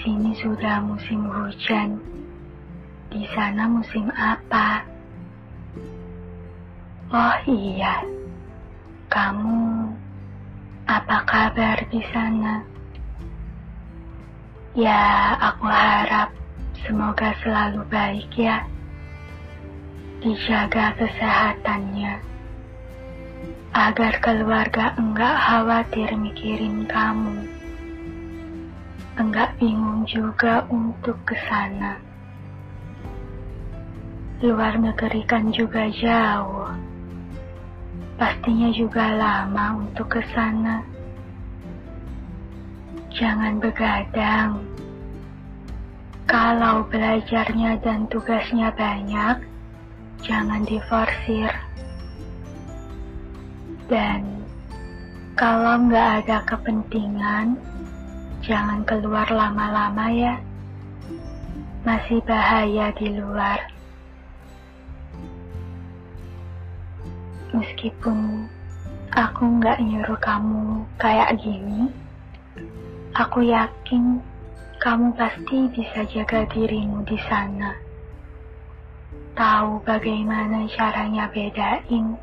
[0.00, 2.00] Sini sudah musim hujan.
[3.12, 4.80] Di sana musim apa?
[7.12, 8.00] Oh iya,
[9.12, 9.92] kamu
[10.88, 12.64] apa kabar di sana?
[14.72, 16.32] Ya, aku harap
[16.80, 18.64] semoga selalu baik ya.
[20.24, 22.24] Dijaga kesehatannya.
[23.76, 27.59] Agar keluarga enggak khawatir mikirin kamu.
[29.20, 32.00] Enggak bingung juga untuk ke sana.
[34.40, 36.72] Luar negeri kan juga jauh.
[38.16, 40.80] Pastinya juga lama untuk ke sana.
[43.12, 44.64] Jangan begadang.
[46.24, 49.36] Kalau belajarnya dan tugasnya banyak,
[50.24, 51.52] jangan diforsir.
[53.84, 54.24] Dan
[55.36, 57.60] kalau nggak ada kepentingan,
[58.44, 60.34] jangan keluar lama-lama ya.
[61.86, 63.60] Masih bahaya di luar.
[67.56, 68.46] Meskipun
[69.16, 71.90] aku nggak nyuruh kamu kayak gini,
[73.10, 74.22] Aku yakin
[74.78, 77.74] kamu pasti bisa jaga dirimu di sana.
[79.34, 82.14] Tahu bagaimana caranya bedain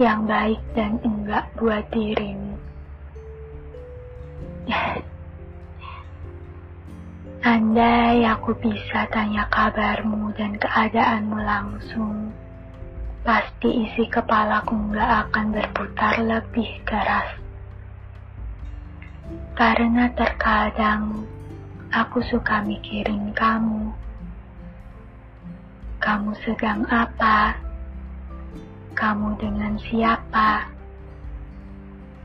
[0.00, 2.47] yang baik dan enggak buat dirimu.
[7.38, 12.34] Andai aku bisa tanya kabarmu dan keadaanmu langsung,
[13.22, 17.38] pasti isi kepalaku nggak akan berputar lebih keras.
[19.54, 21.30] Karena terkadang
[21.94, 23.86] aku suka mikirin kamu.
[26.02, 27.54] Kamu sedang apa?
[28.98, 30.74] Kamu dengan siapa?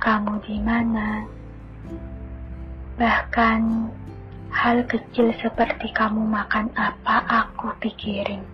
[0.02, 1.22] Kamu di mana?
[2.98, 3.62] Bahkan
[4.54, 8.46] hal kecil seperti kamu makan apa aku pikirin.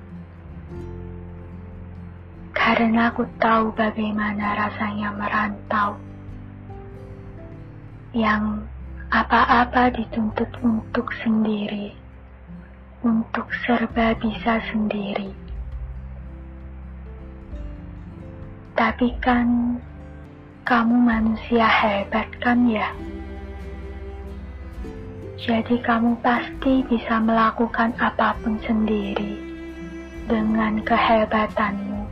[2.56, 6.00] Karena aku tahu bagaimana rasanya merantau
[8.16, 8.64] yang
[9.12, 11.92] apa-apa dituntut untuk sendiri,
[13.04, 15.36] untuk serba bisa sendiri.
[18.74, 19.76] Tapi kan
[20.64, 22.88] kamu manusia hebat kan ya?
[25.40, 29.40] Jadi kamu pasti bisa melakukan apa pun sendiri
[30.28, 32.04] dengan kehebatanmu.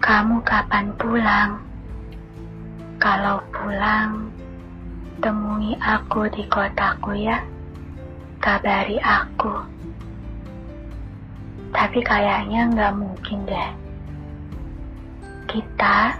[0.00, 1.60] Kamu kapan pulang?
[2.96, 4.32] Kalau pulang,
[5.20, 7.44] temui aku di kotaku ya.
[8.40, 9.60] Kabari aku.
[11.68, 13.70] Tapi kayaknya nggak mungkin deh.
[15.52, 16.16] Kita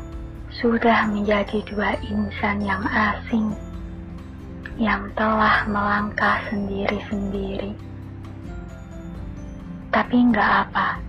[0.61, 3.57] sudah menjadi dua insan yang asing
[4.77, 7.73] yang telah melangkah sendiri-sendiri.
[9.93, 11.01] Tapi nggak apa,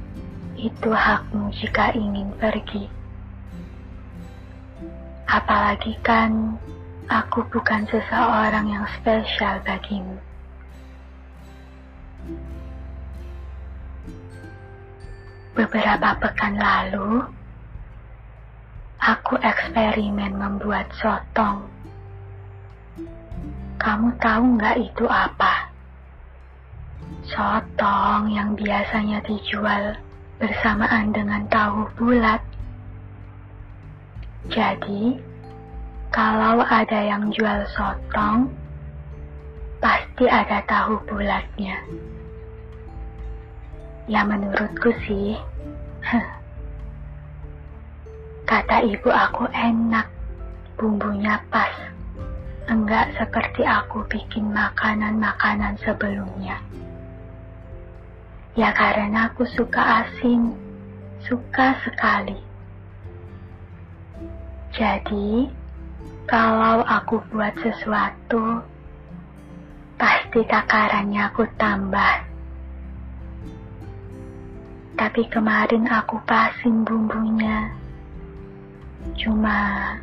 [0.60, 2.88] itu hakmu jika ingin pergi.
[5.28, 6.60] Apalagi kan
[7.08, 10.20] aku bukan seseorang yang spesial bagimu.
[15.54, 17.24] Beberapa pekan lalu,
[19.04, 21.68] aku eksperimen membuat sotong.
[23.76, 25.68] Kamu tahu nggak itu apa?
[27.28, 30.00] Sotong yang biasanya dijual
[30.40, 32.40] bersamaan dengan tahu bulat.
[34.48, 35.20] Jadi,
[36.08, 38.48] kalau ada yang jual sotong,
[39.84, 41.76] pasti ada tahu bulatnya.
[44.08, 45.36] Ya menurutku sih,
[48.54, 50.06] kata ibu aku enak,
[50.78, 51.74] bumbunya pas.
[52.70, 56.62] Enggak seperti aku bikin makanan-makanan sebelumnya.
[58.54, 60.54] Ya karena aku suka asin,
[61.26, 62.38] suka sekali.
[64.70, 65.50] Jadi,
[66.30, 68.62] kalau aku buat sesuatu,
[69.98, 72.16] pasti takarannya aku tambah.
[74.94, 77.82] Tapi kemarin aku pasin bumbunya.
[79.20, 79.94] Cuma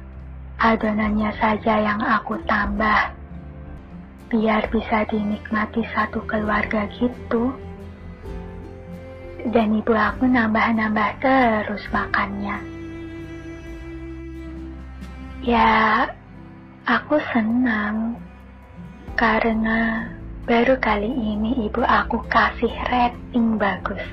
[0.61, 3.17] adonannya saja yang aku tambah.
[4.31, 7.57] Biar bisa dinikmati satu keluarga gitu.
[9.49, 12.61] Dan ibu aku nambah-nambah terus makannya.
[15.41, 16.05] Ya,
[16.85, 18.21] aku senang
[19.17, 20.05] karena
[20.45, 24.05] baru kali ini ibu aku kasih rating bagus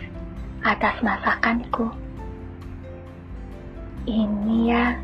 [0.64, 2.07] atas masakanku.
[4.08, 4.96] Ini ya,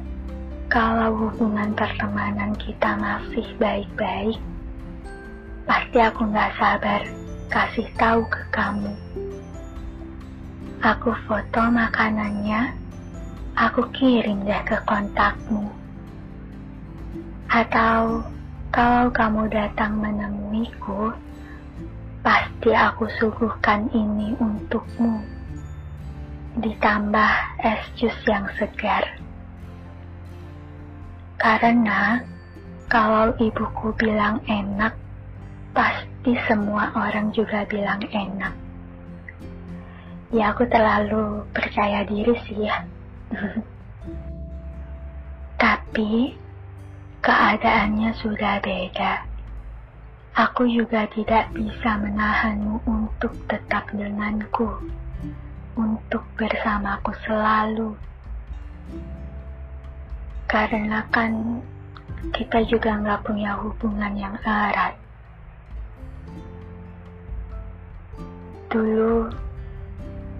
[0.72, 4.40] kalau hubungan pertemanan kita masih baik-baik,
[5.68, 7.04] pasti aku nggak sabar
[7.52, 8.96] kasih tahu ke kamu.
[10.80, 12.80] Aku foto makanannya,
[13.60, 15.68] aku kirim deh ke kontakmu.
[17.52, 18.24] Atau
[18.72, 21.12] kalau kamu datang menemuiku,
[22.24, 25.33] pasti aku suguhkan ini untukmu.
[26.60, 27.32] Ditambah
[27.64, 29.06] es jus yang segar.
[31.42, 32.22] Karena
[32.92, 34.94] kalau ibuku bilang enak,
[35.74, 38.54] pasti semua orang juga bilang enak
[40.34, 42.82] ya aku terlalu percaya diri sih ya.
[45.64, 46.34] Tapi
[47.22, 49.30] keadaannya sudah beda.
[50.34, 54.66] Aku juga tidak bisa menahanmu untuk tetap denganku,
[55.76, 57.98] untuk bersamaku selalu.
[60.50, 61.62] Karena kan
[62.36, 64.94] kita juga nggak punya hubungan yang erat.
[68.70, 69.30] Dulu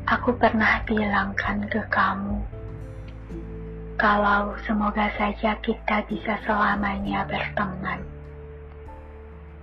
[0.04, 2.36] Aku pernah bilangkan ke kamu,
[3.96, 8.04] kalau semoga saja kita bisa selamanya berteman,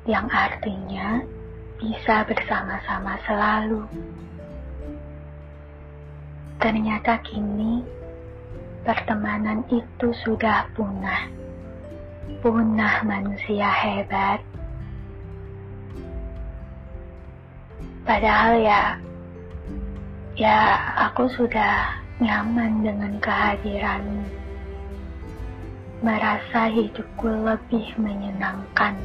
[0.08, 1.20] yang artinya
[1.76, 3.84] bisa bersama-sama selalu.
[6.60, 7.80] Ternyata kini
[8.84, 11.26] pertemanan itu sudah punah,
[12.44, 14.44] punah manusia hebat.
[18.04, 19.00] Padahal ya
[20.40, 24.24] Ya, aku sudah nyaman dengan kehadiranmu.
[26.00, 28.96] Merasa hidupku lebih menyenangkan.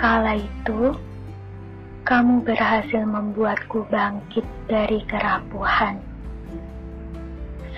[0.00, 0.96] Kala itu,
[2.04, 6.00] kamu berhasil membuatku bangkit dari kerapuhan.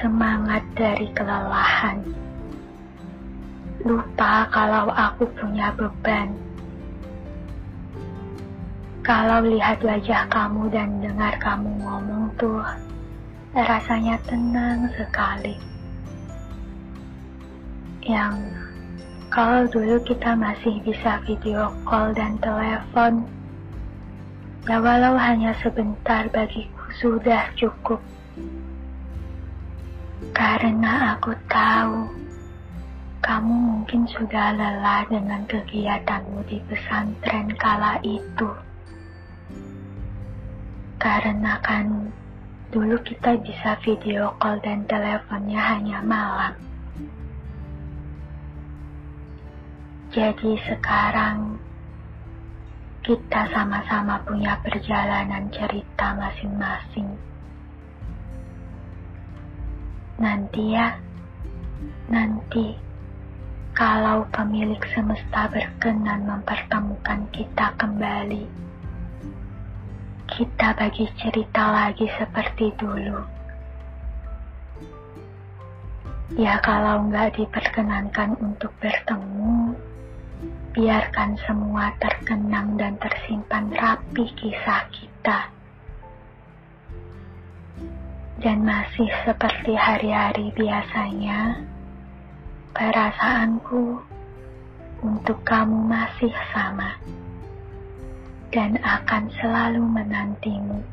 [0.03, 2.03] Semangat dari kelelahan.
[3.87, 6.35] Lupa kalau aku punya beban
[9.07, 12.67] kalau lihat wajah kamu dan dengar kamu ngomong tuh,
[13.55, 15.55] rasanya tenang sekali.
[18.03, 18.51] Yang
[19.31, 23.31] kalau dulu kita masih bisa video call dan telepon,
[24.67, 28.03] ya walau hanya sebentar bagiku sudah cukup.
[30.35, 32.11] Karena aku tahu
[33.23, 38.51] kamu mungkin sudah lelah dengan kegiatanmu di pesantren kala itu.
[40.99, 42.11] Karena kan
[42.75, 46.55] dulu kita bisa video call dan teleponnya hanya malam.
[50.11, 51.61] Jadi sekarang
[53.07, 57.07] kita sama-sama punya perjalanan cerita masing-masing.
[60.19, 60.91] Nanti ya,
[62.11, 62.75] nanti
[63.79, 68.67] kalau pemilik semesta berkenan mempertemukan kita kembali
[70.27, 73.23] kita bagi cerita lagi seperti dulu.
[76.35, 79.79] Ya kalau nggak diperkenankan untuk bertemu,
[80.87, 85.51] biarkan semua terkenang dan tersimpan rapi kisah kita.
[88.39, 91.59] Dan masih seperti hari-hari biasanya,
[92.71, 93.99] perasaanku
[95.03, 96.95] untuk kamu masih sama
[98.55, 100.87] dan akan selalu menantimu.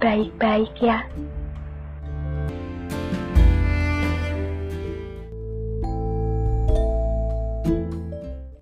[0.00, 1.04] Baik-baik ya.